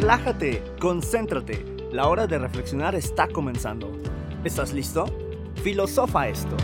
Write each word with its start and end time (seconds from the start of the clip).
Relájate, 0.00 0.62
concéntrate. 0.80 1.62
La 1.92 2.08
hora 2.08 2.26
de 2.26 2.38
reflexionar 2.38 2.94
está 2.94 3.28
comenzando. 3.28 3.92
¿Estás 4.44 4.72
listo? 4.72 5.04
Filosofa 5.62 6.26
esto. 6.26 6.56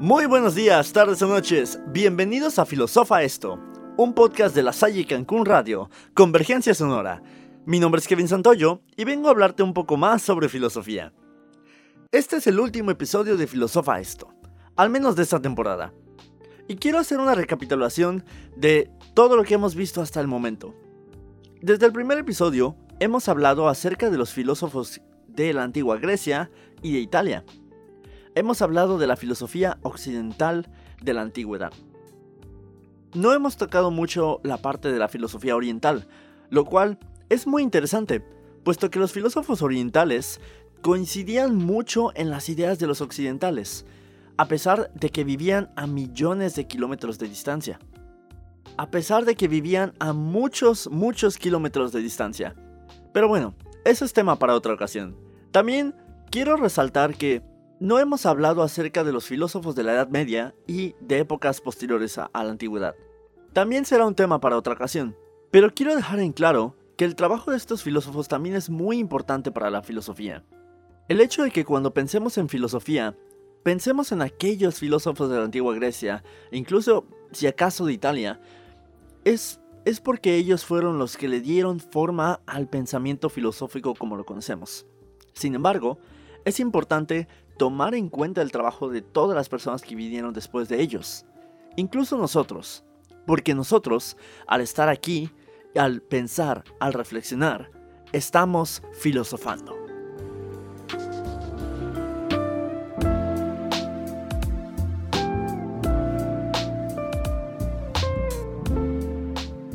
Muy 0.00 0.26
buenos 0.26 0.56
días, 0.56 0.92
tardes 0.92 1.22
o 1.22 1.28
noches. 1.28 1.78
Bienvenidos 1.92 2.58
a 2.58 2.66
Filosofa 2.66 3.22
Esto, 3.22 3.60
un 3.96 4.14
podcast 4.14 4.52
de 4.52 4.64
la 4.64 4.72
Salle 4.72 5.06
Cancún 5.06 5.46
Radio, 5.46 5.90
Convergencia 6.12 6.74
Sonora. 6.74 7.22
Mi 7.64 7.78
nombre 7.78 8.00
es 8.00 8.08
Kevin 8.08 8.28
Santoyo 8.28 8.80
y 8.96 9.04
vengo 9.04 9.28
a 9.28 9.30
hablarte 9.30 9.62
un 9.62 9.72
poco 9.72 9.96
más 9.96 10.22
sobre 10.22 10.48
filosofía. 10.48 11.12
Este 12.10 12.36
es 12.36 12.46
el 12.46 12.58
último 12.58 12.90
episodio 12.90 13.36
de 13.36 13.46
Filosofa 13.46 14.00
Esto, 14.00 14.34
al 14.76 14.90
menos 14.90 15.16
de 15.16 15.22
esta 15.22 15.40
temporada. 15.40 15.92
Y 16.68 16.76
quiero 16.76 16.98
hacer 16.98 17.18
una 17.18 17.34
recapitulación 17.34 18.24
de 18.56 18.90
todo 19.14 19.36
lo 19.36 19.44
que 19.44 19.54
hemos 19.54 19.74
visto 19.74 20.00
hasta 20.00 20.20
el 20.20 20.26
momento. 20.26 20.74
Desde 21.60 21.86
el 21.86 21.92
primer 21.92 22.18
episodio 22.18 22.76
hemos 23.00 23.28
hablado 23.28 23.68
acerca 23.68 24.10
de 24.10 24.18
los 24.18 24.32
filósofos 24.32 25.00
de 25.28 25.52
la 25.52 25.62
antigua 25.62 25.98
Grecia 25.98 26.50
y 26.82 26.92
de 26.92 27.00
Italia 27.00 27.44
hemos 28.34 28.62
hablado 28.62 28.98
de 28.98 29.06
la 29.06 29.16
filosofía 29.16 29.78
occidental 29.82 30.68
de 31.02 31.14
la 31.14 31.22
antigüedad. 31.22 31.72
No 33.14 33.32
hemos 33.34 33.56
tocado 33.56 33.90
mucho 33.90 34.40
la 34.42 34.56
parte 34.58 34.90
de 34.90 34.98
la 34.98 35.08
filosofía 35.08 35.54
oriental, 35.54 36.08
lo 36.48 36.64
cual 36.64 36.98
es 37.32 37.46
muy 37.46 37.62
interesante, 37.62 38.22
puesto 38.62 38.90
que 38.90 38.98
los 38.98 39.12
filósofos 39.12 39.62
orientales 39.62 40.38
coincidían 40.82 41.56
mucho 41.56 42.12
en 42.14 42.28
las 42.28 42.50
ideas 42.50 42.78
de 42.78 42.86
los 42.86 43.00
occidentales, 43.00 43.86
a 44.36 44.48
pesar 44.48 44.92
de 44.92 45.08
que 45.08 45.24
vivían 45.24 45.72
a 45.74 45.86
millones 45.86 46.54
de 46.56 46.66
kilómetros 46.66 47.18
de 47.18 47.28
distancia. 47.28 47.78
A 48.76 48.90
pesar 48.90 49.24
de 49.24 49.34
que 49.34 49.48
vivían 49.48 49.94
a 49.98 50.12
muchos, 50.12 50.90
muchos 50.90 51.38
kilómetros 51.38 51.92
de 51.92 52.00
distancia. 52.00 52.54
Pero 53.14 53.28
bueno, 53.28 53.54
eso 53.86 54.04
es 54.04 54.12
tema 54.12 54.38
para 54.38 54.54
otra 54.54 54.74
ocasión. 54.74 55.16
También 55.52 55.94
quiero 56.30 56.56
resaltar 56.56 57.14
que 57.14 57.42
no 57.80 57.98
hemos 57.98 58.26
hablado 58.26 58.62
acerca 58.62 59.04
de 59.04 59.12
los 59.12 59.26
filósofos 59.26 59.74
de 59.74 59.84
la 59.84 59.94
Edad 59.94 60.08
Media 60.08 60.54
y 60.66 60.94
de 61.00 61.20
épocas 61.20 61.62
posteriores 61.62 62.18
a, 62.18 62.30
la 62.34 62.50
antigüedad. 62.50 62.94
También 63.54 63.86
será 63.86 64.06
un 64.06 64.14
tema 64.14 64.38
para 64.40 64.58
otra 64.58 64.74
ocasión, 64.74 65.16
pero 65.50 65.72
quiero 65.72 65.96
dejar 65.96 66.20
en 66.20 66.32
claro 66.32 66.76
que 67.02 67.06
el 67.06 67.16
trabajo 67.16 67.50
de 67.50 67.56
estos 67.56 67.82
filósofos 67.82 68.28
también 68.28 68.54
es 68.54 68.70
muy 68.70 68.98
importante 68.98 69.50
para 69.50 69.70
la 69.70 69.82
filosofía. 69.82 70.44
El 71.08 71.20
hecho 71.20 71.42
de 71.42 71.50
que 71.50 71.64
cuando 71.64 71.92
pensemos 71.92 72.38
en 72.38 72.48
filosofía, 72.48 73.16
pensemos 73.64 74.12
en 74.12 74.22
aquellos 74.22 74.78
filósofos 74.78 75.28
de 75.28 75.36
la 75.36 75.42
antigua 75.42 75.74
Grecia, 75.74 76.22
incluso 76.52 77.08
si 77.32 77.48
acaso 77.48 77.86
de 77.86 77.92
Italia, 77.92 78.40
es, 79.24 79.58
es 79.84 79.98
porque 79.98 80.36
ellos 80.36 80.64
fueron 80.64 81.00
los 81.00 81.16
que 81.16 81.26
le 81.26 81.40
dieron 81.40 81.80
forma 81.80 82.38
al 82.46 82.68
pensamiento 82.68 83.28
filosófico 83.28 83.96
como 83.96 84.14
lo 84.14 84.24
conocemos. 84.24 84.86
Sin 85.32 85.56
embargo, 85.56 85.98
es 86.44 86.60
importante 86.60 87.26
tomar 87.58 87.96
en 87.96 88.10
cuenta 88.10 88.42
el 88.42 88.52
trabajo 88.52 88.90
de 88.90 89.02
todas 89.02 89.34
las 89.34 89.48
personas 89.48 89.82
que 89.82 89.96
vinieron 89.96 90.32
después 90.32 90.68
de 90.68 90.80
ellos, 90.80 91.26
incluso 91.74 92.16
nosotros, 92.16 92.84
porque 93.26 93.56
nosotros, 93.56 94.16
al 94.46 94.60
estar 94.60 94.88
aquí, 94.88 95.32
al 95.78 96.02
pensar, 96.02 96.64
al 96.80 96.92
reflexionar, 96.92 97.70
estamos 98.12 98.82
filosofando. 98.92 99.76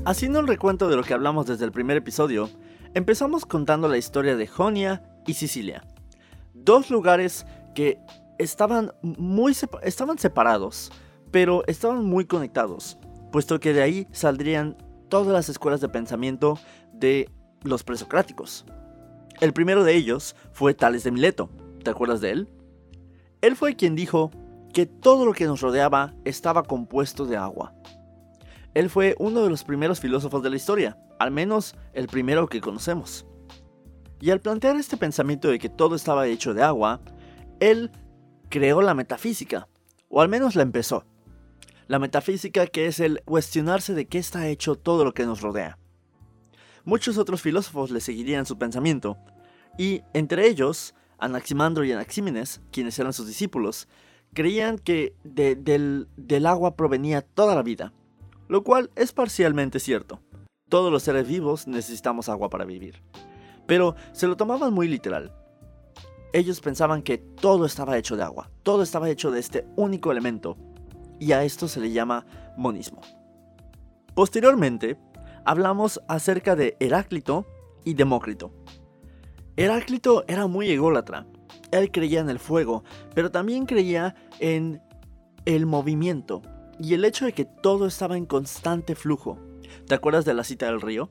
Haciendo 0.06 0.40
un 0.40 0.48
recuento 0.48 0.88
de 0.88 0.96
lo 0.96 1.04
que 1.04 1.14
hablamos 1.14 1.48
desde 1.48 1.66
el 1.66 1.74
primer 1.74 1.98
episodio, 1.98 2.50
empezamos 2.94 3.46
contando 3.46 3.90
la 3.90 3.98
historia 3.98 4.38
de 4.38 4.48
Jonia 4.48 5.04
y 5.26 5.34
Sicilia, 5.34 5.84
dos 6.54 6.90
lugares 6.90 7.46
que 7.76 8.00
estaban 8.38 8.94
muy 9.02 9.54
estaban 9.84 10.18
separados, 10.18 10.94
pero 11.32 11.64
estaban 11.68 12.06
muy 12.06 12.24
conectados, 12.24 12.98
puesto 13.34 13.60
que 13.60 13.74
de 13.74 13.82
ahí 13.82 14.08
saldrían 14.14 14.78
todas 15.10 15.34
las 15.34 15.50
escuelas 15.50 15.82
de 15.82 15.90
pensamiento 15.90 16.60
de 16.94 17.30
los 17.64 17.84
presocráticos. 17.84 18.66
El 19.40 19.54
primero 19.54 19.84
de 19.84 19.96
ellos 19.96 20.36
fue 20.52 20.74
Tales 20.74 21.04
de 21.04 21.12
Mileto. 21.12 21.50
¿Te 21.84 21.92
acuerdas 21.92 22.22
de 22.22 22.32
él? 22.32 22.50
Él 23.42 23.56
fue 23.56 23.76
quien 23.76 23.96
dijo 23.96 24.32
que 24.74 24.86
todo 24.86 25.26
lo 25.26 25.34
que 25.34 25.46
nos 25.46 25.62
rodeaba 25.62 26.14
estaba 26.26 26.64
compuesto 26.64 27.26
de 27.26 27.38
agua. 27.38 27.74
Él 28.74 28.90
fue 28.90 29.16
uno 29.20 29.42
de 29.42 29.50
los 29.50 29.64
primeros 29.64 30.00
filósofos 30.00 30.44
de 30.44 30.50
la 30.50 30.56
historia, 30.56 30.98
al 31.20 31.32
menos 31.32 31.76
el 31.94 32.08
primero 32.08 32.48
que 32.48 32.62
conocemos. 32.62 33.26
Y 34.20 34.32
al 34.32 34.42
plantear 34.42 34.76
este 34.76 34.98
pensamiento 34.98 35.48
de 35.50 35.60
que 35.60 35.70
todo 35.70 35.96
estaba 35.96 36.28
hecho 36.28 36.54
de 36.54 36.64
agua, 36.64 37.02
él 37.60 37.92
creó 38.50 38.82
la 38.82 38.94
metafísica, 38.94 39.68
o 40.10 40.22
al 40.22 40.30
menos 40.30 40.56
la 40.56 40.64
empezó. 40.64 41.06
La 41.88 42.00
metafísica 42.00 42.68
que 42.68 42.88
es 42.88 43.00
el 43.00 43.22
cuestionarse 43.24 43.94
de 43.94 44.08
qué 44.08 44.18
está 44.18 44.48
hecho 44.48 44.76
todo 44.76 45.06
lo 45.06 45.14
que 45.14 45.26
nos 45.26 45.42
rodea. 45.42 45.78
Muchos 46.84 47.18
otros 47.18 47.42
filósofos 47.42 47.92
le 47.92 48.02
seguirían 48.02 48.46
su 48.46 48.58
pensamiento, 48.58 49.18
y 49.78 50.02
entre 50.14 50.48
ellos, 50.48 50.96
Anaximandro 51.18 51.84
y 51.84 51.92
Anaxímenes, 51.92 52.62
quienes 52.72 52.98
eran 53.00 53.14
sus 53.14 53.28
discípulos, 53.28 53.88
creían 54.34 54.78
que 54.78 55.16
del, 55.24 56.08
del 56.16 56.46
agua 56.46 56.76
provenía 56.76 57.22
toda 57.22 57.56
la 57.56 57.64
vida, 57.64 57.94
lo 58.48 58.64
cual 58.64 58.92
es 58.96 59.12
parcialmente 59.12 59.80
cierto. 59.80 60.22
Todos 60.70 60.92
los 60.92 61.04
seres 61.04 61.28
vivos 61.28 61.68
necesitamos 61.68 62.30
agua 62.30 62.50
para 62.50 62.66
vivir. 62.66 63.02
Pero 63.66 63.96
se 64.12 64.28
lo 64.28 64.38
tomaban 64.38 64.74
muy 64.74 64.88
literal, 64.88 65.34
ellos 66.34 66.60
pensaban 66.60 67.02
que 67.02 67.18
todo 67.18 67.66
estaba 67.66 67.98
hecho 67.98 68.18
de 68.18 68.24
agua, 68.24 68.52
todo 68.64 68.84
estaba 68.84 69.10
hecho 69.10 69.32
de 69.32 69.40
este 69.40 69.66
único 69.76 70.12
elemento, 70.12 70.58
y 71.20 71.32
a 71.32 71.44
esto 71.44 71.68
se 71.68 71.80
le 71.80 71.92
llama 71.92 72.26
monismo. 72.58 73.02
Posteriormente, 74.14 74.98
hablamos 75.46 76.02
acerca 76.08 76.56
de 76.56 76.76
Heráclito 76.80 77.46
y 77.84 77.94
Demócrito. 77.94 78.52
Heráclito 79.56 80.24
era 80.28 80.48
muy 80.48 80.70
ególatra. 80.70 81.26
Él 81.72 81.92
creía 81.92 82.20
en 82.20 82.30
el 82.30 82.40
fuego, 82.40 82.84
pero 83.14 83.32
también 83.32 83.66
creía 83.66 84.16
en 84.40 84.82
el 85.46 85.66
movimiento 85.66 86.42
y 86.80 86.94
el 86.94 87.06
hecho 87.06 87.26
de 87.26 87.34
que 87.34 87.46
todo 87.46 87.88
estaba 87.88 88.18
en 88.18 88.26
constante 88.26 88.96
flujo. 88.96 89.40
¿Te 89.88 89.96
acuerdas 89.96 90.26
de 90.26 90.34
la 90.34 90.44
cita 90.44 90.68
del 90.68 90.82
río? 90.82 91.10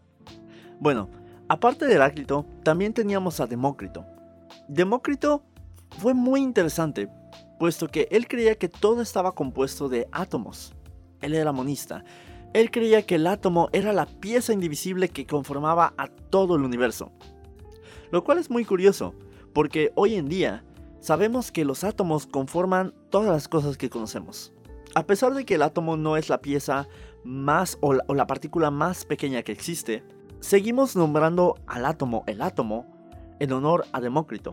Bueno, 0.80 1.08
aparte 1.48 1.86
de 1.86 1.94
Heráclito, 1.94 2.46
también 2.62 2.92
teníamos 2.92 3.40
a 3.40 3.46
Demócrito, 3.46 4.04
Demócrito 4.68 5.44
fue 5.98 6.14
muy 6.14 6.40
interesante, 6.40 7.08
puesto 7.58 7.88
que 7.88 8.08
él 8.10 8.28
creía 8.28 8.56
que 8.56 8.68
todo 8.68 9.02
estaba 9.02 9.32
compuesto 9.32 9.88
de 9.88 10.08
átomos. 10.12 10.74
Él 11.20 11.34
era 11.34 11.52
monista. 11.52 12.04
Él 12.52 12.70
creía 12.70 13.02
que 13.02 13.16
el 13.16 13.26
átomo 13.26 13.68
era 13.72 13.92
la 13.92 14.06
pieza 14.06 14.52
indivisible 14.52 15.08
que 15.08 15.26
conformaba 15.26 15.94
a 15.96 16.08
todo 16.08 16.56
el 16.56 16.62
universo. 16.62 17.12
Lo 18.10 18.24
cual 18.24 18.38
es 18.38 18.50
muy 18.50 18.64
curioso, 18.64 19.14
porque 19.52 19.92
hoy 19.94 20.14
en 20.14 20.28
día 20.28 20.64
sabemos 21.00 21.52
que 21.52 21.64
los 21.64 21.84
átomos 21.84 22.26
conforman 22.26 22.94
todas 23.10 23.28
las 23.28 23.48
cosas 23.48 23.76
que 23.76 23.90
conocemos. 23.90 24.52
A 24.94 25.06
pesar 25.06 25.34
de 25.34 25.44
que 25.44 25.56
el 25.56 25.62
átomo 25.62 25.96
no 25.96 26.16
es 26.16 26.28
la 26.28 26.40
pieza 26.40 26.88
más 27.24 27.76
o 27.80 27.92
la, 27.92 28.26
partícula 28.26 28.70
más 28.70 29.04
pequeña 29.04 29.42
que 29.42 29.52
existe, 29.52 30.02
seguimos 30.40 30.96
nombrando 30.96 31.56
al 31.66 31.84
átomo 31.84 32.24
el 32.26 32.40
átomo 32.40 32.86
en 33.38 33.52
honor 33.52 33.84
a 33.92 34.00
Demócrito. 34.00 34.52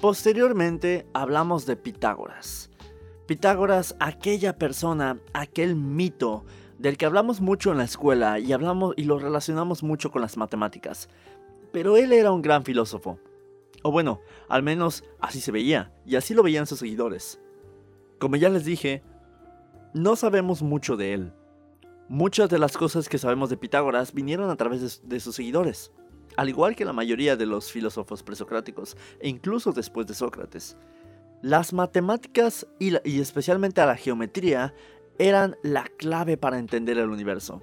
Posteriormente 0.00 1.06
hablamos 1.12 1.66
de 1.66 1.76
Pitágoras. 1.76 2.70
Pitágoras, 3.26 3.96
aquella 4.00 4.58
persona, 4.58 5.18
aquel 5.32 5.76
mito 5.76 6.44
del 6.78 6.96
que 6.96 7.06
hablamos 7.06 7.40
mucho 7.40 7.70
en 7.70 7.78
la 7.78 7.84
escuela 7.84 8.38
y 8.38 8.52
hablamos 8.52 8.94
y 8.96 9.04
lo 9.04 9.18
relacionamos 9.18 9.82
mucho 9.82 10.10
con 10.10 10.22
las 10.22 10.36
matemáticas. 10.36 11.08
Pero 11.72 11.96
él 11.96 12.12
era 12.12 12.32
un 12.32 12.42
gran 12.42 12.64
filósofo. 12.64 13.18
O 13.82 13.92
bueno, 13.92 14.20
al 14.48 14.62
menos 14.62 15.04
así 15.20 15.40
se 15.40 15.52
veía, 15.52 15.92
y 16.04 16.16
así 16.16 16.34
lo 16.34 16.42
veían 16.42 16.66
sus 16.66 16.80
seguidores. 16.80 17.40
Como 18.18 18.36
ya 18.36 18.48
les 18.48 18.64
dije, 18.64 19.02
no 19.94 20.16
sabemos 20.16 20.62
mucho 20.62 20.96
de 20.96 21.14
él. 21.14 21.32
Muchas 22.08 22.50
de 22.50 22.58
las 22.58 22.76
cosas 22.76 23.08
que 23.08 23.18
sabemos 23.18 23.50
de 23.50 23.56
Pitágoras 23.56 24.12
vinieron 24.12 24.50
a 24.50 24.56
través 24.56 25.00
de, 25.08 25.20
sus 25.20 25.36
seguidores 25.36 25.92
al 26.40 26.48
igual 26.48 26.74
que 26.74 26.86
la 26.86 26.94
mayoría 26.94 27.36
de 27.36 27.44
los 27.44 27.70
filósofos 27.70 28.22
presocráticos, 28.22 28.96
e 29.18 29.28
incluso 29.28 29.72
después 29.72 30.06
de 30.06 30.14
Sócrates. 30.14 30.74
Las 31.42 31.74
matemáticas 31.74 32.66
y, 32.78 32.94
especialmente 33.20 33.84
la 33.84 33.94
geometría 33.94 34.72
eran 35.18 35.56
la 35.62 35.84
clave 35.98 36.38
para 36.38 36.58
entender 36.58 36.96
el 36.96 37.10
universo. 37.10 37.60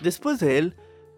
Después 0.00 0.38
de 0.38 0.58
él, 0.58 0.76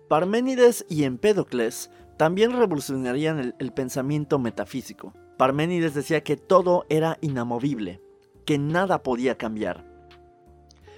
Parménides 0.09 0.87
y 0.89 1.05
Empédocles 1.05 1.91
también 2.17 2.53
revolucionarían 2.53 3.39
el, 3.39 3.55
el 3.59 3.75
pensamiento 3.75 4.39
metafísico. 4.39 5.13
Parménides 5.37 5.93
decía 5.93 6.23
que 6.23 6.39
todo 6.39 6.87
era 6.89 7.19
inamovible, 7.21 8.01
que 8.47 8.57
nada 8.57 9.03
podía 9.03 9.37
cambiar. 9.37 9.85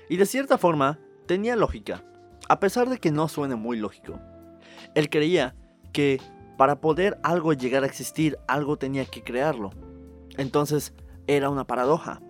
Y 0.08 0.16
de 0.16 0.26
cierta 0.26 0.58
forma, 0.58 1.00
tenía 1.26 1.56
lógica, 1.56 2.04
a 2.48 2.60
pesar 2.60 2.88
de 2.88 2.98
que 2.98 3.10
no 3.10 3.26
suene 3.26 3.56
muy 3.56 3.78
lógico. 3.78 4.20
Él 4.94 5.10
creía 5.10 5.56
que 5.94 6.20
para 6.58 6.82
poder 6.82 7.18
algo 7.22 7.54
llegar 7.54 7.84
a 7.84 7.86
existir, 7.86 8.36
algo 8.46 8.76
tenía 8.76 9.06
que 9.06 9.24
crearlo. 9.24 9.70
Entonces, 10.36 10.92
era 11.26 11.48
una 11.48 11.66
paradoja. 11.66 12.20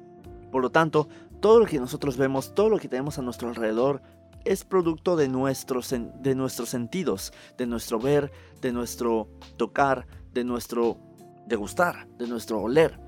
Por 0.53 0.63
lo 0.63 0.71
tanto, 0.71 1.09
todo 1.41 1.59
lo 1.59 1.67
que 1.67 1.81
nosotros 1.81 2.17
vemos, 2.17 2.55
todo 2.55 2.69
lo 2.69 2.79
que 2.79 2.89
tenemos 2.89 3.19
a 3.19 3.23
nuestro 3.23 3.49
alrededor, 3.49 4.03
es 4.45 4.65
producto 4.65 5.17
de 5.17 5.29
nuestros, 5.29 5.91
de 5.91 6.35
nuestros 6.35 6.69
sentidos, 6.69 7.33
de 7.59 7.67
nuestro 7.67 7.99
ver, 7.99 8.31
de 8.61 8.73
nuestro 8.73 9.29
tocar, 9.57 10.07
de 10.33 10.45
nuestro 10.45 10.99
degustar, 11.47 12.07
de 12.19 12.29
nuestro 12.29 12.61
oler. 12.61 13.01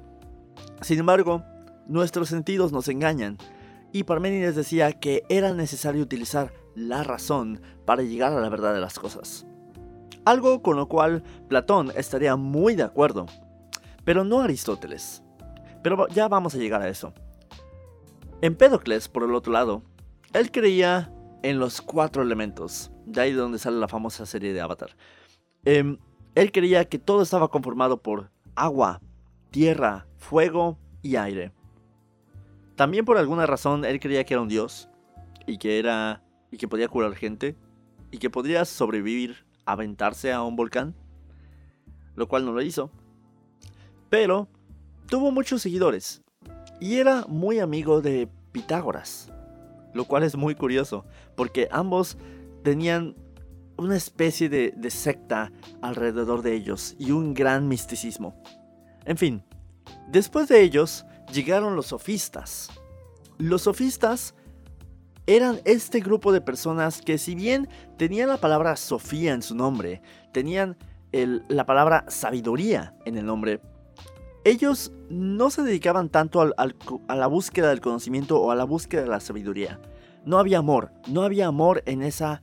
Sin 0.80 0.98
embargo, 0.98 1.44
nuestros 1.86 2.28
sentidos 2.28 2.72
nos 2.72 2.88
engañan, 2.88 3.38
y 3.92 4.04
Parménides 4.04 4.56
decía 4.56 4.92
que 4.92 5.22
era 5.28 5.52
necesario 5.52 6.02
utilizar 6.02 6.52
la 6.74 7.02
razón 7.02 7.60
para 7.84 8.02
llegar 8.02 8.32
a 8.32 8.40
la 8.40 8.48
verdad 8.48 8.74
de 8.74 8.80
las 8.80 8.98
cosas. 8.98 9.46
Algo 10.26 10.60
con 10.60 10.76
lo 10.76 10.88
cual 10.88 11.22
Platón 11.48 11.92
estaría 11.94 12.34
muy 12.34 12.74
de 12.74 12.82
acuerdo, 12.82 13.26
pero 14.04 14.24
no 14.24 14.40
Aristóteles. 14.40 15.22
Pero 15.84 16.08
ya 16.08 16.26
vamos 16.26 16.52
a 16.56 16.58
llegar 16.58 16.82
a 16.82 16.88
eso. 16.88 17.14
Empédocles, 18.42 19.06
por 19.08 19.22
el 19.22 19.36
otro 19.36 19.52
lado, 19.52 19.82
él 20.32 20.50
creía 20.50 21.12
en 21.44 21.60
los 21.60 21.80
cuatro 21.80 22.24
elementos, 22.24 22.90
de 23.04 23.20
ahí 23.20 23.30
de 23.30 23.38
donde 23.38 23.60
sale 23.60 23.78
la 23.78 23.86
famosa 23.86 24.26
serie 24.26 24.52
de 24.52 24.60
Avatar. 24.60 24.96
Em, 25.64 25.96
él 26.34 26.50
creía 26.50 26.84
que 26.86 26.98
todo 26.98 27.22
estaba 27.22 27.46
conformado 27.46 28.02
por 28.02 28.32
agua, 28.56 29.00
tierra, 29.52 30.08
fuego 30.16 30.76
y 31.02 31.14
aire. 31.14 31.52
También 32.74 33.04
por 33.04 33.16
alguna 33.16 33.46
razón 33.46 33.84
él 33.84 34.00
creía 34.00 34.24
que 34.24 34.34
era 34.34 34.42
un 34.42 34.48
dios 34.48 34.88
y 35.46 35.58
que 35.58 35.78
era 35.78 36.24
y 36.50 36.56
que 36.56 36.66
podía 36.66 36.88
curar 36.88 37.14
gente 37.14 37.54
y 38.10 38.18
que 38.18 38.28
podría 38.28 38.64
sobrevivir 38.64 39.45
aventarse 39.66 40.32
a 40.32 40.42
un 40.42 40.56
volcán, 40.56 40.94
lo 42.14 42.28
cual 42.28 42.44
no 42.44 42.52
lo 42.52 42.62
hizo. 42.62 42.90
Pero 44.08 44.48
tuvo 45.08 45.30
muchos 45.30 45.60
seguidores 45.60 46.22
y 46.80 46.96
era 46.96 47.26
muy 47.28 47.58
amigo 47.58 48.00
de 48.00 48.28
Pitágoras, 48.52 49.30
lo 49.92 50.04
cual 50.06 50.22
es 50.22 50.36
muy 50.36 50.54
curioso 50.54 51.04
porque 51.34 51.68
ambos 51.70 52.16
tenían 52.62 53.14
una 53.76 53.96
especie 53.96 54.48
de, 54.48 54.90
secta 54.90 55.52
alrededor 55.82 56.42
de 56.42 56.54
ellos 56.54 56.94
y 56.98 57.10
un 57.10 57.34
gran 57.34 57.68
misticismo. 57.68 58.34
En 59.04 59.16
fin, 59.16 59.42
después 60.08 60.48
de 60.48 60.62
ellos 60.62 61.04
llegaron 61.32 61.76
los 61.76 61.86
sofistas. 61.86 62.70
Los 63.38 63.62
sofistas 63.62 64.34
eran 65.26 65.60
este 65.64 66.00
grupo 66.00 66.32
de 66.32 66.40
personas 66.40 67.02
que 67.02 67.18
si 67.18 67.34
bien 67.34 67.68
tenían 67.96 68.28
la 68.28 68.38
palabra 68.38 68.76
Sofía 68.76 69.32
en 69.32 69.42
su 69.42 69.54
nombre, 69.54 70.02
tenían 70.32 70.76
la 71.12 71.66
palabra 71.66 72.04
sabiduría 72.08 72.94
en 73.04 73.16
el 73.16 73.26
nombre, 73.26 73.60
ellos 74.44 74.92
no 75.08 75.50
se 75.50 75.62
dedicaban 75.62 76.08
tanto 76.08 76.40
a 76.40 77.14
la 77.16 77.26
búsqueda 77.26 77.70
del 77.70 77.80
conocimiento 77.80 78.40
o 78.40 78.50
a 78.50 78.54
la 78.54 78.64
búsqueda 78.64 79.02
de 79.02 79.08
la 79.08 79.20
sabiduría. 79.20 79.80
No 80.24 80.38
había 80.38 80.58
amor, 80.58 80.92
no 81.08 81.22
había 81.22 81.46
amor 81.46 81.82
en 81.86 82.02
esa 82.02 82.42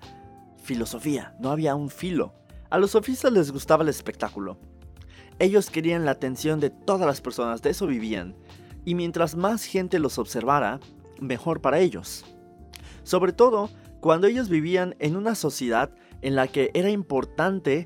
filosofía, 0.64 1.36
no 1.40 1.50
había 1.50 1.76
un 1.76 1.90
filo. 1.90 2.34
A 2.70 2.78
los 2.78 2.92
sofistas 2.92 3.32
les 3.32 3.52
gustaba 3.52 3.84
el 3.84 3.90
espectáculo. 3.90 4.58
Ellos 5.40 5.70
querían 5.70 6.04
la 6.04 6.12
atención 6.12 6.60
de 6.60 6.70
todas 6.70 7.08
las 7.08 7.22
personas, 7.22 7.62
de 7.62 7.70
eso 7.70 7.88
vivían 7.88 8.36
y 8.86 8.96
mientras 8.96 9.36
más 9.36 9.64
gente 9.64 10.00
los 10.00 10.18
observara, 10.18 10.80
mejor 11.20 11.62
para 11.62 11.80
ellos. 11.80 12.26
Sobre 13.04 13.34
todo 13.34 13.70
cuando 14.00 14.28
ellos 14.28 14.50
vivían 14.50 14.96
en 15.00 15.16
una 15.16 15.36
sociedad 15.36 15.92
en 16.22 16.36
la 16.36 16.48
que 16.48 16.72
era 16.74 16.90
importante 16.90 17.86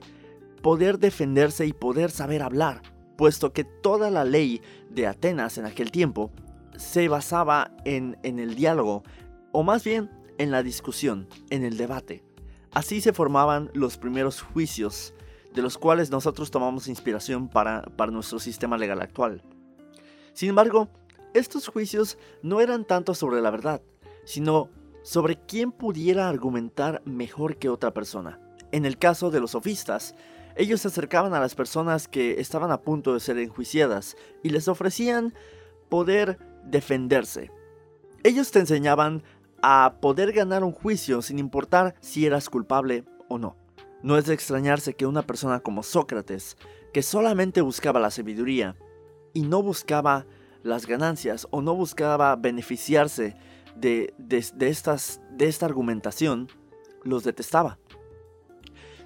poder 0.62 1.00
defenderse 1.00 1.66
y 1.66 1.74
poder 1.74 2.12
saber 2.12 2.42
hablar, 2.42 2.82
puesto 3.18 3.54
que 3.54 3.64
toda 3.64 4.10
la 4.10 4.26
ley 4.26 4.62
de 4.90 5.08
Atenas 5.08 5.58
en 5.58 5.66
aquel 5.66 5.92
tiempo 5.92 6.32
se 6.76 7.08
basaba 7.08 7.72
en, 7.86 8.18
en 8.24 8.40
el 8.40 8.56
diálogo, 8.56 9.04
o 9.52 9.64
más 9.64 9.84
bien 9.84 10.10
en 10.38 10.52
la 10.52 10.64
discusión, 10.64 11.28
en 11.50 11.64
el 11.64 11.78
debate. 11.78 12.24
Así 12.72 13.02
se 13.02 13.14
formaban 13.14 13.72
los 13.74 13.98
primeros 13.98 14.42
juicios, 14.42 15.14
de 15.54 15.62
los 15.62 15.78
cuales 15.78 16.12
nosotros 16.12 16.52
tomamos 16.52 16.88
inspiración 16.88 17.48
para, 17.48 17.82
para 17.82 18.12
nuestro 18.12 18.40
sistema 18.40 18.78
legal 18.78 19.02
actual. 19.02 19.42
Sin 20.34 20.50
embargo, 20.50 20.90
estos 21.34 21.68
juicios 21.68 22.18
no 22.44 22.62
eran 22.62 22.86
tanto 22.86 23.16
sobre 23.16 23.42
la 23.42 23.50
verdad, 23.50 23.82
sino 24.26 24.70
sobre 25.08 25.38
quién 25.38 25.72
pudiera 25.72 26.28
argumentar 26.28 27.02
mejor 27.06 27.56
que 27.56 27.70
otra 27.70 27.94
persona. 27.94 28.42
En 28.74 28.86
el 28.86 28.98
caso 28.98 29.32
de 29.32 29.40
los 29.40 29.52
sofistas, 29.52 30.16
ellos 30.58 30.82
se 30.82 30.90
acercaban 30.90 31.34
a 31.34 31.40
las 31.40 31.56
personas 31.56 32.10
que 32.10 32.42
estaban 32.42 32.72
a 32.72 32.82
punto 32.82 33.14
de 33.14 33.22
ser 33.22 33.38
enjuiciadas 33.38 34.18
y 34.44 34.50
les 34.50 34.68
ofrecían 34.68 35.34
poder 35.88 36.38
defenderse. 36.66 37.52
Ellos 38.24 38.52
te 38.52 38.60
enseñaban 38.60 39.24
a 39.62 39.94
poder 40.02 40.34
ganar 40.34 40.66
un 40.66 40.74
juicio 40.74 41.22
sin 41.22 41.40
importar 41.40 41.96
si 42.02 42.26
eras 42.26 42.50
culpable 42.50 43.06
o 43.30 43.38
no. 43.38 43.56
No 44.04 44.18
es 44.18 44.26
de 44.26 44.34
extrañarse 44.34 44.94
que 44.94 45.06
una 45.06 45.22
persona 45.22 45.62
como 45.62 45.84
Sócrates, 45.84 46.58
que 46.92 47.02
solamente 47.02 47.62
buscaba 47.62 48.02
la 48.02 48.12
sabiduría, 48.12 48.76
y 49.34 49.44
no 49.44 49.64
buscaba 49.64 50.26
las 50.64 50.86
ganancias 50.86 51.48
o 51.52 51.62
no 51.62 51.76
buscaba 51.76 52.36
beneficiarse 52.36 53.38
de, 53.80 54.14
estas, 54.60 55.22
de 55.32 55.48
esta 55.48 55.66
argumentación, 55.66 56.50
los 57.04 57.24
detestaba. 57.24 57.80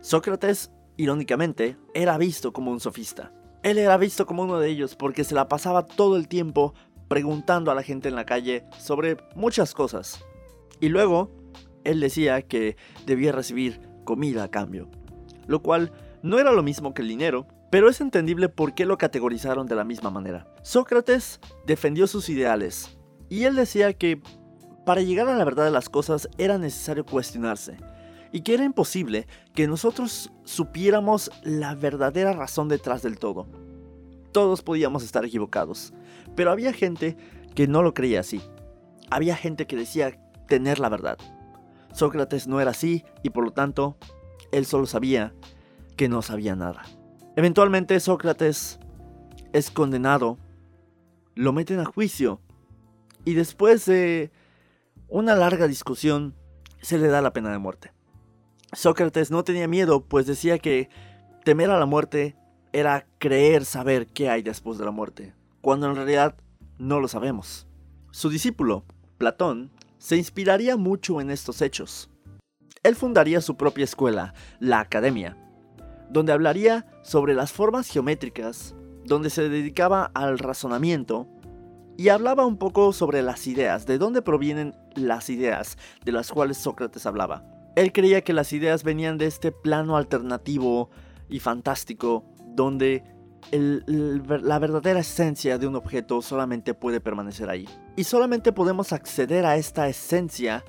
Sócrates, 0.01 0.71
irónicamente, 0.97 1.77
era 1.94 2.18
visto 2.18 2.53
como 2.53 2.71
un 2.71 2.79
sofista. 2.79 3.33
Él 3.63 3.77
era 3.77 3.97
visto 3.97 4.25
como 4.25 4.44
uno 4.44 4.59
de 4.59 4.69
ellos 4.69 4.95
porque 4.95 5.23
se 5.23 5.35
la 5.35 5.47
pasaba 5.47 5.85
todo 5.85 6.18
el 6.18 6.27
tiempo 6.27 6.73
preguntando 7.07 7.69
a 7.69 7.75
la 7.75 7.83
gente 7.83 8.09
en 8.09 8.15
la 8.15 8.25
calle 8.25 8.65
sobre 8.79 9.18
muchas 9.35 9.73
cosas. 9.73 10.25
Y 10.79 10.89
luego, 10.89 11.29
él 11.83 12.00
decía 12.00 12.41
que 12.41 12.77
debía 13.06 13.31
recibir 13.31 13.81
comida 14.03 14.44
a 14.44 14.51
cambio, 14.51 14.89
lo 15.45 15.62
cual 15.62 15.91
no 16.24 16.39
era 16.39 16.51
lo 16.51 16.63
mismo 16.63 16.93
que 16.93 17.01
el 17.01 17.07
dinero, 17.07 17.48
pero 17.69 17.89
es 17.89 18.01
entendible 18.01 18.50
por 18.50 18.74
qué 18.74 18.86
lo 18.86 18.98
categorizaron 18.98 19.67
de 19.67 19.75
la 19.75 19.84
misma 19.84 20.10
manera. 20.10 20.53
Sócrates 20.63 21.39
defendió 21.65 22.07
sus 22.07 22.29
ideales, 22.29 22.98
y 23.29 23.46
él 23.46 23.55
decía 23.55 23.93
que 23.93 24.22
para 24.85 25.01
llegar 25.01 25.27
a 25.27 25.38
la 25.38 25.45
verdad 25.45 25.65
de 25.65 25.71
las 25.71 25.89
cosas 25.89 26.29
era 26.38 26.57
necesario 26.57 27.05
cuestionarse, 27.05 27.77
y 28.31 28.41
que 28.41 28.53
era 28.53 28.63
imposible 28.63 29.27
que 29.53 29.67
nosotros 29.67 30.31
supiéramos 30.43 31.31
la 31.43 31.75
verdadera 31.75 32.33
razón 32.33 32.67
detrás 32.67 33.01
del 33.01 33.19
todo. 33.19 33.47
Todos 34.31 34.61
podíamos 34.61 35.03
estar 35.03 35.25
equivocados, 35.25 35.93
pero 36.35 36.51
había 36.51 36.71
gente 36.73 37.17
que 37.53 37.67
no 37.67 37.83
lo 37.83 37.93
creía 37.93 38.21
así. 38.21 38.41
Había 39.09 39.35
gente 39.35 39.67
que 39.67 39.75
decía 39.75 40.17
tener 40.47 40.79
la 40.79 40.89
verdad. 40.89 41.17
Sócrates 41.93 42.47
no 42.47 42.61
era 42.61 42.71
así 42.71 43.03
y 43.23 43.31
por 43.31 43.43
lo 43.43 43.51
tanto, 43.51 43.97
él 44.51 44.65
solo 44.65 44.85
sabía 44.85 45.33
que 45.97 46.07
no 46.07 46.21
sabía 46.21 46.55
nada. 46.55 46.83
Eventualmente 47.35 48.00
Sócrates 48.00 48.79
es 49.51 49.69
condenado, 49.69 50.38
lo 51.35 51.51
meten 51.51 51.79
a 51.79 51.85
juicio 51.85 52.39
y 53.25 53.33
después 53.33 53.85
de 53.85 54.31
una 55.12 55.36
larga 55.36 55.68
discusión 55.68 56.34
se 56.82 56.98
le 56.98 57.10
da 57.10 57.22
la 57.22 57.34
pena 57.34 57.51
de 57.51 57.58
muerte. 57.58 57.91
Sócrates 58.72 59.30
no 59.30 59.44
tenía 59.44 59.68
miedo, 59.68 60.06
pues 60.06 60.25
decía 60.25 60.58
que 60.58 60.89
temer 61.44 61.70
a 61.70 61.77
la 61.77 61.86
muerte 61.86 62.38
era 62.72 63.06
creer 63.20 63.65
saber 63.65 64.08
qué 64.08 64.30
hay 64.30 64.41
después 64.41 64.77
de 64.77 64.86
la 64.86 64.91
muerte, 64.91 65.36
cuando 65.60 65.89
en 65.89 65.98
realidad 65.98 66.38
no 66.77 67.01
lo 67.01 67.10
sabemos. 67.10 67.68
Su 68.12 68.30
discípulo, 68.30 68.86
Platón, 69.18 69.70
se 69.98 70.15
inspiraría 70.15 70.77
mucho 70.77 71.20
en 71.20 71.30
estos 71.30 71.62
hechos. 71.62 72.10
Él 72.82 72.96
fundaría 72.96 73.41
su 73.41 73.58
propia 73.58 73.84
escuela, 73.84 74.34
la 74.62 74.80
Academia, 74.80 75.36
donde 76.10 76.32
hablaría 76.32 76.86
sobre 77.03 77.36
las 77.36 77.51
formas 77.51 77.89
geométricas, 77.89 78.75
donde 79.03 79.30
se 79.30 79.50
dedicaba 79.50 80.10
al 80.13 80.39
razonamiento 80.39 81.27
y 81.98 82.10
hablaba 82.10 82.45
un 82.45 82.57
poco 82.57 82.93
sobre 82.93 83.21
las 83.21 83.48
ideas, 83.48 83.86
de 83.86 83.98
dónde 83.98 84.21
provienen 84.21 84.75
las 84.95 85.29
ideas 85.29 85.77
de 86.03 86.12
las 86.12 86.31
cuales 86.31 86.57
Sócrates 86.57 87.05
hablaba. 87.05 87.43
Él 87.75 87.91
creía 87.93 88.21
que 88.21 88.33
las 88.33 88.53
ideas 88.53 88.83
venían 88.83 89.17
de 89.17 89.27
este 89.27 89.51
plano 89.51 89.95
alternativo 89.95 90.89
y 91.29 91.39
fantástico, 91.39 92.25
donde 92.55 93.03
la 93.51 94.60
verdadera 94.60 95.00
esencia 95.00 95.57
de 95.57 95.67
un 95.67 95.75
objeto 95.75 96.21
solamente 96.21 96.74
puede 96.74 97.00
permanecer 97.00 97.50
ahí. 97.50 97.67
Y 97.95 98.03
solamente 98.03 98.51
podemos 98.51 98.93
acceder 98.93 99.45
a 99.45 99.55
esta 99.55 99.88
esencia 99.88 100.63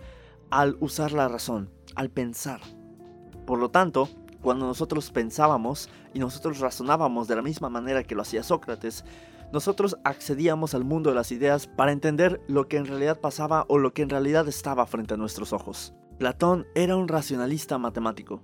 al 0.50 0.76
usar 0.80 1.12
la 1.12 1.28
razón, 1.28 1.70
al 1.94 2.10
pensar. 2.10 2.60
Por 3.46 3.58
lo 3.58 3.70
tanto, 3.70 4.08
cuando 4.42 4.66
nosotros 4.66 5.10
pensábamos 5.10 5.88
y 6.12 6.18
nosotros 6.18 6.58
razonábamos 6.58 7.28
de 7.28 7.36
la 7.36 7.42
misma 7.42 7.70
manera 7.70 8.02
que 8.02 8.14
lo 8.14 8.22
hacía 8.22 8.42
Sócrates, 8.42 9.04
nosotros 9.52 9.96
accedíamos 10.04 10.74
al 10.74 10.84
mundo 10.84 11.10
de 11.10 11.16
las 11.16 11.30
ideas 11.30 11.66
para 11.66 11.92
entender 11.92 12.40
lo 12.48 12.68
que 12.68 12.78
en 12.78 12.86
realidad 12.86 13.20
pasaba 13.20 13.64
o 13.68 13.78
lo 13.78 13.92
que 13.92 14.02
en 14.02 14.08
realidad 14.08 14.48
estaba 14.48 14.86
frente 14.86 15.14
a 15.14 15.18
nuestros 15.18 15.52
ojos. 15.52 15.94
Platón 16.18 16.66
era 16.74 16.96
un 16.96 17.08
racionalista 17.08 17.78
matemático 17.78 18.42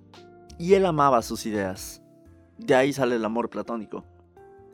y 0.59 0.75
él 0.75 0.87
amaba 0.87 1.23
sus 1.23 1.47
ideas. 1.47 2.03
De 2.59 2.75
ahí 2.75 2.93
sale 2.93 3.17
el 3.17 3.25
amor 3.25 3.51
platónico. 3.51 4.05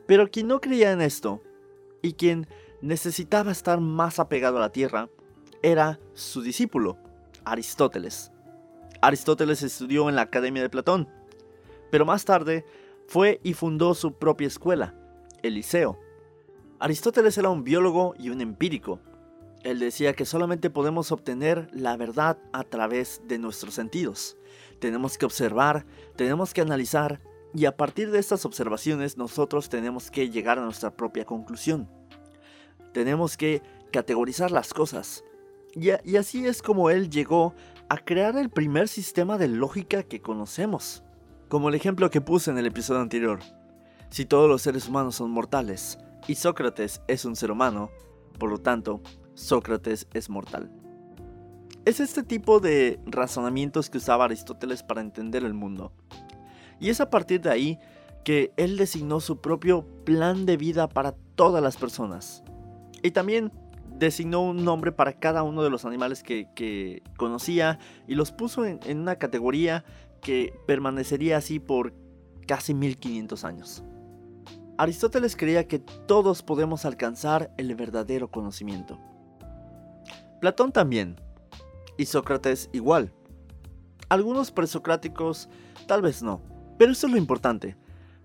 Pero 0.07 0.29
quien 0.29 0.47
no 0.47 0.59
creía 0.59 0.91
en 0.91 1.01
esto 1.01 1.41
y 2.01 2.13
quien 2.13 2.47
necesitaba 2.81 3.51
estar 3.51 3.79
más 3.79 4.19
apegado 4.19 4.57
a 4.57 4.61
la 4.61 4.71
tierra 4.71 5.09
era 5.63 5.99
su 6.13 6.41
discípulo, 6.41 6.97
Aristóteles. 7.43 8.31
Aristóteles 9.05 9.61
estudió 9.61 10.09
en 10.09 10.15
la 10.15 10.23
Academia 10.23 10.63
de 10.63 10.69
Platón, 10.71 11.07
pero 11.91 12.07
más 12.07 12.25
tarde 12.25 12.65
fue 13.05 13.39
y 13.43 13.53
fundó 13.53 13.93
su 13.93 14.13
propia 14.13 14.47
escuela, 14.47 14.95
el 15.43 15.53
Liceo. 15.53 15.99
Aristóteles 16.79 17.37
era 17.37 17.49
un 17.49 17.63
biólogo 17.63 18.15
y 18.17 18.31
un 18.31 18.41
empírico. 18.41 18.99
Él 19.61 19.77
decía 19.77 20.13
que 20.13 20.25
solamente 20.25 20.71
podemos 20.71 21.11
obtener 21.11 21.69
la 21.71 21.95
verdad 21.97 22.39
a 22.51 22.63
través 22.63 23.21
de 23.27 23.37
nuestros 23.37 23.75
sentidos. 23.75 24.37
Tenemos 24.79 25.19
que 25.19 25.25
observar, 25.27 25.85
tenemos 26.15 26.51
que 26.51 26.61
analizar 26.61 27.21
y 27.53 27.65
a 27.65 27.77
partir 27.77 28.09
de 28.09 28.17
estas 28.17 28.43
observaciones 28.43 29.17
nosotros 29.17 29.69
tenemos 29.69 30.09
que 30.09 30.31
llegar 30.31 30.57
a 30.57 30.63
nuestra 30.65 30.97
propia 30.97 31.25
conclusión. 31.25 31.87
Tenemos 32.91 33.37
que 33.37 33.61
categorizar 33.91 34.49
las 34.49 34.73
cosas. 34.73 35.23
Y, 35.75 35.89
y 36.03 36.15
así 36.15 36.47
es 36.47 36.63
como 36.63 36.89
él 36.89 37.11
llegó 37.11 37.53
a 37.89 37.97
crear 37.97 38.35
el 38.37 38.49
primer 38.49 38.87
sistema 38.87 39.37
de 39.37 39.47
lógica 39.47 40.03
que 40.03 40.21
conocemos. 40.21 41.03
Como 41.49 41.69
el 41.69 41.75
ejemplo 41.75 42.09
que 42.09 42.21
puse 42.21 42.49
en 42.49 42.57
el 42.57 42.65
episodio 42.65 43.01
anterior. 43.01 43.39
Si 44.09 44.25
todos 44.25 44.49
los 44.49 44.61
seres 44.61 44.87
humanos 44.87 45.15
son 45.15 45.31
mortales 45.31 45.99
y 46.27 46.35
Sócrates 46.35 47.01
es 47.07 47.25
un 47.25 47.35
ser 47.35 47.51
humano, 47.51 47.91
por 48.39 48.49
lo 48.49 48.57
tanto, 48.57 49.01
Sócrates 49.35 50.07
es 50.13 50.29
mortal. 50.29 50.71
Es 51.85 51.99
este 51.99 52.23
tipo 52.23 52.59
de 52.59 52.99
razonamientos 53.05 53.89
que 53.89 53.99
usaba 53.99 54.25
Aristóteles 54.25 54.81
para 54.81 55.01
entender 55.01 55.43
el 55.43 55.53
mundo. 55.53 55.91
Y 56.79 56.89
es 56.89 56.99
a 56.99 57.11
partir 57.11 57.41
de 57.41 57.51
ahí 57.51 57.79
que 58.23 58.51
él 58.57 58.75
designó 58.77 59.19
su 59.19 59.39
propio 59.39 59.85
plan 60.03 60.47
de 60.47 60.57
vida 60.57 60.89
para 60.89 61.11
todas 61.35 61.61
las 61.61 61.77
personas. 61.77 62.43
Y 63.03 63.11
también 63.11 63.51
designó 63.97 64.41
un 64.41 64.63
nombre 64.63 64.91
para 64.91 65.13
cada 65.13 65.43
uno 65.43 65.63
de 65.63 65.69
los 65.69 65.85
animales 65.85 66.23
que, 66.23 67.01
conocía 67.17 67.79
y 68.07 68.15
los 68.15 68.31
puso 68.31 68.65
en, 68.65 68.79
en 68.85 68.99
una 68.99 69.15
categoría 69.15 69.83
que 70.21 70.53
permanecería 70.65 71.37
así 71.37 71.59
por 71.59 71.93
casi 72.47 72.73
1500 72.73 73.43
años. 73.43 73.83
Aristóteles 74.77 75.35
creía 75.35 75.67
que 75.67 75.79
todos 75.79 76.43
podemos 76.43 76.85
alcanzar 76.85 77.53
el 77.57 77.73
verdadero 77.75 78.29
conocimiento. 78.29 78.99
Platón 80.41 80.71
también, 80.71 81.15
y 81.97 82.05
Sócrates 82.05 82.69
igual. 82.73 83.13
Algunos 84.09 84.51
presocráticos 84.51 85.49
tal 85.87 86.01
vez 86.01 86.21
no, 86.21 86.41
pero 86.77 86.91
eso 86.91 87.07
es 87.07 87.13
lo 87.13 87.17
importante. 87.17 87.77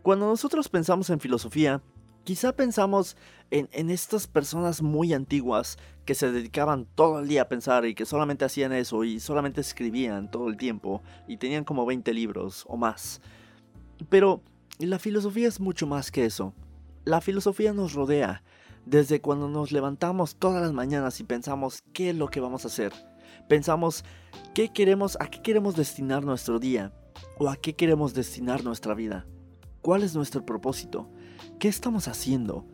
Cuando 0.03 0.27
nosotros 0.27 0.69
pensamos 0.69 1.11
en 1.11 1.21
filosofía, 1.21 1.83
Quizá 2.31 2.53
pensamos 2.53 3.17
en, 3.51 3.91
estas 3.91 4.29
personas 4.29 4.83
muy 4.83 5.15
antiguas 5.15 5.79
que 6.05 6.15
se 6.15 6.31
dedicaban 6.31 6.87
todo 6.95 7.19
el 7.19 7.27
día 7.27 7.43
a 7.43 7.49
pensar 7.49 7.87
y 7.87 7.97
que 7.97 8.07
solamente 8.07 8.45
hacían 8.45 8.73
eso 8.73 9.03
y 9.03 9.19
solamente 9.19 9.61
escribían 9.61 10.31
todo 10.31 10.47
el 10.47 10.57
tiempo 10.57 11.03
y 11.27 11.39
tenían 11.39 11.65
como 11.65 11.85
20 11.87 12.15
libros 12.15 12.67
o 12.69 12.77
más. 12.77 13.21
Pero 14.09 14.43
la 14.79 15.01
filosofía 15.01 15.49
es 15.49 15.59
mucho 15.59 15.89
más 15.89 16.13
que 16.13 16.25
eso. 16.25 16.55
La 17.05 17.21
filosofía 17.21 17.73
nos 17.73 17.95
rodea 17.95 18.45
desde 18.87 19.21
cuando 19.21 19.49
nos 19.49 19.73
levantamos 19.73 20.37
todas 20.37 20.63
las 20.63 20.73
mañanas 20.73 21.19
y 21.19 21.25
pensamos 21.25 21.83
qué 21.93 22.11
es 22.11 22.15
lo 22.15 22.29
que 22.29 22.39
vamos 22.39 22.65
a 22.65 22.69
hacer. 22.69 22.93
Pensamos 23.49 24.05
qué 24.55 24.73
queremos, 24.73 25.17
a 25.19 25.27
qué 25.27 25.43
queremos 25.43 25.75
destinar 25.75 26.23
nuestro 26.23 26.61
día 26.61 26.93
o 27.39 27.49
a 27.49 27.57
qué 27.57 27.75
queremos 27.75 28.15
destinar 28.15 28.63
nuestra 28.63 28.95
vida. 28.95 29.27
¿Cuál 29.83 30.05
es 30.05 30.15
nuestro 30.15 30.47
propósito? 30.47 31.11
¿Qué 31.61 31.69
estamos 31.69 32.09
haciendo? 32.09 32.65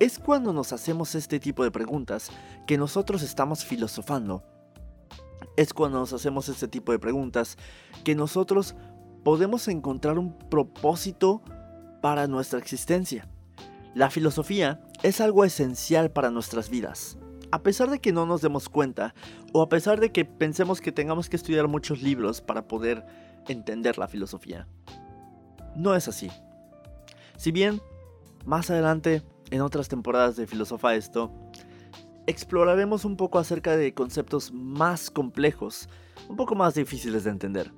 Es 0.00 0.18
cuando 0.18 0.52
nos 0.52 0.72
hacemos 0.72 1.14
este 1.14 1.38
tipo 1.38 1.62
de 1.62 1.70
preguntas 1.70 2.32
que 2.66 2.76
nosotros 2.76 3.22
estamos 3.22 3.64
filosofando. 3.64 4.42
Es 5.56 5.72
cuando 5.72 6.00
nos 6.00 6.12
hacemos 6.12 6.48
este 6.48 6.66
tipo 6.66 6.90
de 6.90 6.98
preguntas 6.98 7.56
que 8.02 8.16
nosotros 8.16 8.74
podemos 9.22 9.68
encontrar 9.68 10.18
un 10.18 10.36
propósito 10.36 11.40
para 12.02 12.26
nuestra 12.26 12.58
existencia. 12.58 13.28
La 13.94 14.10
filosofía 14.10 14.80
es 15.04 15.20
algo 15.20 15.44
esencial 15.44 16.10
para 16.10 16.32
nuestras 16.32 16.68
vidas. 16.68 17.18
A 17.52 17.62
pesar 17.62 17.90
de 17.90 18.00
que 18.00 18.12
no 18.12 18.26
nos 18.26 18.42
demos 18.42 18.68
cuenta, 18.68 19.14
o 19.52 19.62
a 19.62 19.68
pesar 19.68 20.00
de 20.00 20.10
que 20.10 20.24
pensemos 20.24 20.80
que 20.80 20.90
tengamos 20.90 21.28
que 21.28 21.36
estudiar 21.36 21.68
muchos 21.68 22.02
libros 22.02 22.40
para 22.40 22.66
poder 22.66 23.06
entender 23.46 23.98
la 23.98 24.08
filosofía. 24.08 24.66
No 25.76 25.94
es 25.94 26.08
así. 26.08 26.28
Si 27.36 27.52
bien, 27.52 27.80
más 28.46 28.70
adelante, 28.70 29.22
en 29.50 29.60
otras 29.60 29.88
temporadas 29.88 30.36
de 30.36 30.46
Filosofa 30.46 30.94
Esto, 30.94 31.32
exploraremos 32.26 33.04
un 33.04 33.16
poco 33.16 33.38
acerca 33.38 33.76
de 33.76 33.94
conceptos 33.94 34.52
más 34.52 35.10
complejos, 35.10 35.88
un 36.28 36.36
poco 36.36 36.54
más 36.54 36.74
difíciles 36.74 37.24
de 37.24 37.30
entender. 37.30 37.72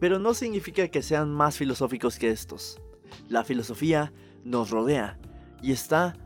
Pero 0.00 0.18
no 0.18 0.34
significa 0.34 0.88
que 0.88 1.02
sean 1.02 1.30
más 1.30 1.56
filosóficos 1.56 2.18
que 2.18 2.30
estos. 2.30 2.80
La 3.28 3.44
filosofía 3.44 4.12
nos 4.44 4.70
rodea 4.70 5.18
y 5.62 5.72
está... 5.72 6.16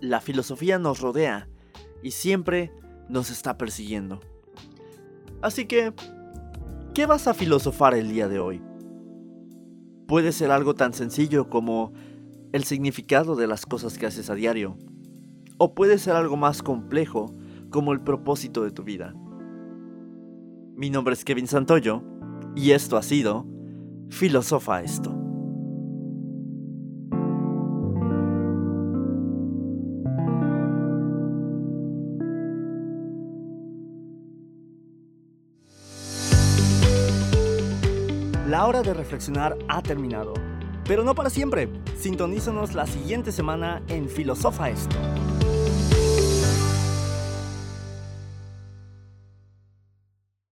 La 0.00 0.20
filosofía 0.20 0.78
nos 0.78 1.00
rodea 1.00 1.48
y 2.02 2.10
siempre 2.10 2.72
nos 3.08 3.30
está 3.30 3.56
persiguiendo. 3.56 4.20
Así 5.40 5.66
que 5.66 5.94
¿Qué 6.94 7.06
vas 7.06 7.26
a 7.26 7.32
filosofar 7.32 7.94
el 7.94 8.10
día 8.10 8.28
de 8.28 8.38
hoy? 8.38 8.60
Puede 10.12 10.32
ser 10.32 10.50
algo 10.50 10.74
tan 10.74 10.92
sencillo 10.92 11.48
como 11.48 11.94
el 12.52 12.64
significado 12.64 13.34
de 13.34 13.46
las 13.46 13.64
cosas 13.64 13.96
que 13.96 14.04
haces 14.04 14.28
a 14.28 14.34
diario, 14.34 14.76
o 15.56 15.74
puede 15.74 15.96
ser 15.96 16.16
algo 16.16 16.36
más 16.36 16.62
complejo 16.62 17.34
como 17.70 17.94
el 17.94 18.02
propósito 18.02 18.62
de 18.62 18.72
tu 18.72 18.82
vida. 18.82 19.14
Mi 20.76 20.90
nombre 20.90 21.14
es 21.14 21.24
Kevin 21.24 21.46
Santoyo 21.46 22.02
y 22.54 22.72
esto 22.72 22.98
ha 22.98 23.02
sido 23.02 23.46
Filosofa 24.10 24.82
esto. 24.82 25.21
Hora 38.72 38.82
de 38.82 38.94
reflexionar 38.94 39.58
ha 39.68 39.82
terminado. 39.82 40.32
Pero 40.86 41.04
no 41.04 41.14
para 41.14 41.28
siempre. 41.28 41.68
Sintonízanos 41.98 42.74
la 42.74 42.86
siguiente 42.86 43.30
semana 43.30 43.82
en 43.88 44.08
Filosofa 44.08 44.70
Esto. 44.70 44.96